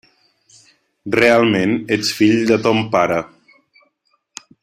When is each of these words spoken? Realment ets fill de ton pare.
Realment 1.15 1.75
ets 1.97 2.09
fill 2.21 2.41
de 2.53 2.59
ton 2.65 2.83
pare. 2.97 3.21